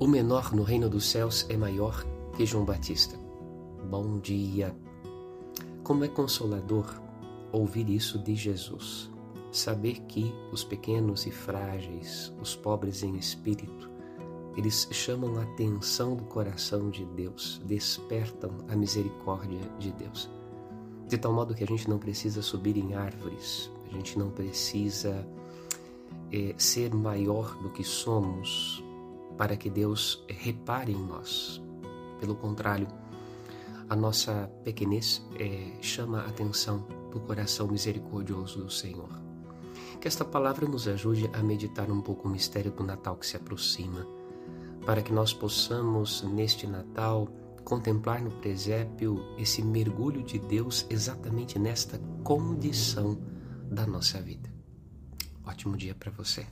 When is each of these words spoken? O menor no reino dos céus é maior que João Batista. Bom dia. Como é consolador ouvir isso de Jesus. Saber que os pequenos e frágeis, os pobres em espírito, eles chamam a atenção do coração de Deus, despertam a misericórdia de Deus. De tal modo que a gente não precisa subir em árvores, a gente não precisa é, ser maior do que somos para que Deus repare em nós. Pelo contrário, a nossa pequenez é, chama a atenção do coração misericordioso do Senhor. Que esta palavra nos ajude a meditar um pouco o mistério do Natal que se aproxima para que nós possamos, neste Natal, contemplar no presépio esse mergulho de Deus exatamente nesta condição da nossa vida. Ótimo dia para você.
O 0.00 0.06
menor 0.06 0.54
no 0.54 0.62
reino 0.62 0.88
dos 0.88 1.10
céus 1.10 1.44
é 1.48 1.56
maior 1.56 2.06
que 2.36 2.46
João 2.46 2.64
Batista. 2.64 3.18
Bom 3.90 4.20
dia. 4.20 4.72
Como 5.82 6.04
é 6.04 6.08
consolador 6.08 7.02
ouvir 7.50 7.90
isso 7.90 8.16
de 8.16 8.36
Jesus. 8.36 9.10
Saber 9.50 9.94
que 10.02 10.32
os 10.52 10.62
pequenos 10.62 11.26
e 11.26 11.32
frágeis, 11.32 12.32
os 12.40 12.54
pobres 12.54 13.02
em 13.02 13.16
espírito, 13.16 13.90
eles 14.56 14.86
chamam 14.92 15.36
a 15.36 15.42
atenção 15.42 16.14
do 16.14 16.22
coração 16.26 16.90
de 16.90 17.04
Deus, 17.04 17.60
despertam 17.64 18.52
a 18.68 18.76
misericórdia 18.76 19.58
de 19.80 19.90
Deus. 19.90 20.30
De 21.08 21.18
tal 21.18 21.32
modo 21.32 21.56
que 21.56 21.64
a 21.64 21.66
gente 21.66 21.90
não 21.90 21.98
precisa 21.98 22.40
subir 22.40 22.76
em 22.76 22.94
árvores, 22.94 23.68
a 23.90 23.92
gente 23.96 24.16
não 24.16 24.30
precisa 24.30 25.26
é, 26.32 26.54
ser 26.56 26.94
maior 26.94 27.60
do 27.60 27.70
que 27.70 27.82
somos 27.82 28.80
para 29.38 29.56
que 29.56 29.70
Deus 29.70 30.22
repare 30.28 30.92
em 30.92 31.02
nós. 31.02 31.62
Pelo 32.20 32.34
contrário, 32.34 32.88
a 33.88 33.96
nossa 33.96 34.50
pequenez 34.64 35.24
é, 35.38 35.78
chama 35.80 36.20
a 36.20 36.26
atenção 36.26 36.86
do 37.10 37.20
coração 37.20 37.68
misericordioso 37.68 38.62
do 38.64 38.70
Senhor. 38.70 39.08
Que 40.00 40.06
esta 40.06 40.24
palavra 40.24 40.68
nos 40.68 40.86
ajude 40.86 41.30
a 41.32 41.42
meditar 41.42 41.90
um 41.90 42.02
pouco 42.02 42.28
o 42.28 42.30
mistério 42.30 42.70
do 42.70 42.84
Natal 42.84 43.16
que 43.16 43.26
se 43.26 43.36
aproxima 43.36 44.06
para 44.88 45.02
que 45.02 45.12
nós 45.12 45.34
possamos, 45.34 46.22
neste 46.22 46.66
Natal, 46.66 47.28
contemplar 47.62 48.22
no 48.22 48.30
presépio 48.30 49.22
esse 49.36 49.62
mergulho 49.62 50.22
de 50.22 50.38
Deus 50.38 50.86
exatamente 50.88 51.58
nesta 51.58 51.98
condição 52.24 53.18
da 53.70 53.86
nossa 53.86 54.18
vida. 54.18 54.50
Ótimo 55.44 55.76
dia 55.76 55.94
para 55.94 56.10
você. 56.10 56.46